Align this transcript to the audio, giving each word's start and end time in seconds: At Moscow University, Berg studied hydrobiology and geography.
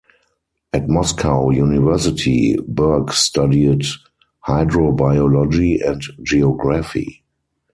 At 0.73 0.89
Moscow 0.89 1.51
University, 1.51 2.57
Berg 2.67 3.11
studied 3.11 3.83
hydrobiology 4.47 5.87
and 5.87 6.01
geography. 6.23 7.21